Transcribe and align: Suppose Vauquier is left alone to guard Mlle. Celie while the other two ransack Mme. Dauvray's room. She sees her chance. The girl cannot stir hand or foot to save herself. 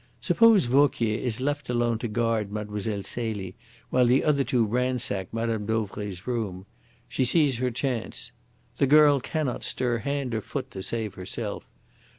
Suppose 0.19 0.65
Vauquier 0.65 1.19
is 1.19 1.41
left 1.41 1.69
alone 1.69 1.99
to 1.99 2.07
guard 2.07 2.51
Mlle. 2.51 3.03
Celie 3.03 3.53
while 3.91 4.07
the 4.07 4.23
other 4.23 4.43
two 4.43 4.65
ransack 4.65 5.31
Mme. 5.31 5.65
Dauvray's 5.67 6.25
room. 6.25 6.65
She 7.07 7.23
sees 7.23 7.59
her 7.59 7.69
chance. 7.69 8.31
The 8.79 8.87
girl 8.87 9.19
cannot 9.19 9.63
stir 9.63 9.99
hand 9.99 10.33
or 10.33 10.41
foot 10.41 10.71
to 10.71 10.81
save 10.81 11.13
herself. 11.13 11.67